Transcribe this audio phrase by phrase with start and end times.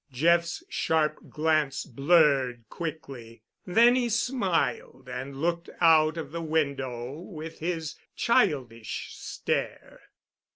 [0.11, 3.43] Jeff's sharp glance blurred quickly.
[3.67, 9.99] Then he smiled and looked out of the window with his childish stare.